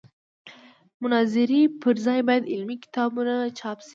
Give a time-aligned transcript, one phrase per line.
[0.03, 0.03] د
[1.01, 3.89] مناظرې پر ځای باید علمي کتابونه چاپ شي.